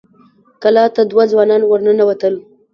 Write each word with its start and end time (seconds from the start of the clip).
کلا 0.61 0.85
ته 0.95 1.01
دوه 1.11 1.23
ځوانان 1.31 1.61
ور 1.65 1.79
ننوتل. 1.85 2.33